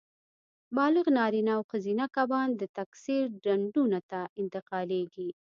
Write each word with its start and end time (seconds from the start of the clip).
بالغ 0.77 1.05
نارینه 1.17 1.51
او 1.57 1.61
ښځینه 1.71 2.05
کبان 2.15 2.49
د 2.55 2.61
تکثیر 2.77 3.23
ډنډونو 3.43 3.99
ته 4.09 4.19
انتقالېږي. 4.41 5.29